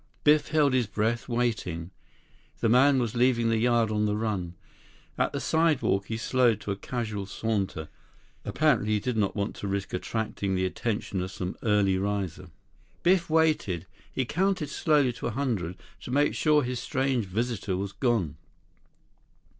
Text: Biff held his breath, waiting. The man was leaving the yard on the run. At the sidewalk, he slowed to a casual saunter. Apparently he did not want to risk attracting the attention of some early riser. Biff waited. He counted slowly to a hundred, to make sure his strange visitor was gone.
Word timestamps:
Biff 0.23 0.47
held 0.47 0.73
his 0.73 0.87
breath, 0.87 1.29
waiting. 1.29 1.91
The 2.59 2.69
man 2.69 2.97
was 2.97 3.13
leaving 3.13 3.49
the 3.49 3.59
yard 3.59 3.91
on 3.91 4.07
the 4.07 4.15
run. 4.15 4.55
At 5.15 5.31
the 5.31 5.39
sidewalk, 5.39 6.07
he 6.07 6.17
slowed 6.17 6.59
to 6.61 6.71
a 6.71 6.75
casual 6.75 7.27
saunter. 7.27 7.87
Apparently 8.43 8.93
he 8.93 8.99
did 8.99 9.15
not 9.15 9.35
want 9.35 9.55
to 9.57 9.67
risk 9.67 9.93
attracting 9.93 10.55
the 10.55 10.65
attention 10.65 11.21
of 11.21 11.29
some 11.29 11.55
early 11.61 11.99
riser. 11.99 12.49
Biff 13.03 13.29
waited. 13.29 13.85
He 14.11 14.25
counted 14.25 14.69
slowly 14.69 15.13
to 15.13 15.27
a 15.27 15.37
hundred, 15.37 15.77
to 16.01 16.09
make 16.09 16.33
sure 16.33 16.63
his 16.63 16.79
strange 16.79 17.25
visitor 17.25 17.77
was 17.77 17.91
gone. 17.91 18.37